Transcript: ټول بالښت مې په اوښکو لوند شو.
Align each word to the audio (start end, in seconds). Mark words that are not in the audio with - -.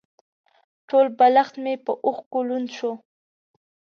ټول 0.87 1.05
بالښت 1.17 1.55
مې 1.63 1.73
په 1.85 1.91
اوښکو 2.05 2.39
لوند 2.49 2.69
شو. 2.77 2.91